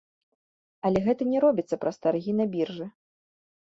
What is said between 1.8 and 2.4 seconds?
праз таргі